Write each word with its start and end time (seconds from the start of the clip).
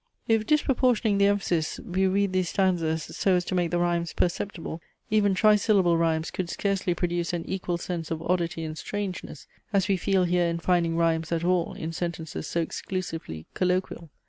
If 0.27 0.47
disproportioning 0.47 1.19
the 1.19 1.27
emphasis 1.27 1.79
we 1.79 2.07
read 2.07 2.33
these 2.33 2.49
stanzas 2.49 3.03
so 3.15 3.35
as 3.35 3.45
to 3.45 3.53
make 3.53 3.69
the 3.69 3.77
rhymes 3.77 4.13
perceptible, 4.13 4.81
even 5.11 5.35
tri 5.35 5.55
syllable 5.57 5.95
rhymes 5.95 6.31
could 6.31 6.49
scarcely 6.49 6.95
produce 6.95 7.33
an 7.33 7.45
equal 7.47 7.77
sense 7.77 8.09
of 8.09 8.19
oddity 8.23 8.63
and 8.63 8.75
strangeness, 8.79 9.45
as 9.71 9.87
we 9.87 9.97
feel 9.97 10.23
here 10.23 10.47
in 10.47 10.57
finding 10.57 10.97
rhymes 10.97 11.31
at 11.31 11.43
all 11.43 11.73
in 11.75 11.93
sentences 11.93 12.47
so 12.47 12.61
exclusively 12.61 13.45
colloquial. 13.53 14.09